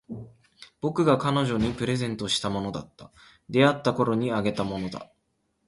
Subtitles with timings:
[0.81, 3.11] 僕が彼女にプレゼントしたものだった。
[3.51, 5.11] 出会ったころにあげたものだ。